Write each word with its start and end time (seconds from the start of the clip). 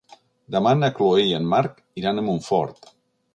Demà 0.55 0.71
na 0.77 0.89
Chloé 0.99 1.25
i 1.25 1.35
en 1.41 1.45
Marc 1.51 1.77
iran 2.05 2.19
a 2.19 2.25
Montfort. 2.31 2.91